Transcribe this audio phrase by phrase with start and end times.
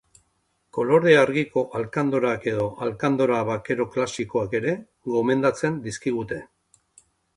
[0.77, 4.75] Kolore argiko alkandorak edo alkandora bakero klasikoa ere
[5.17, 6.41] gomendatzen dizkigute.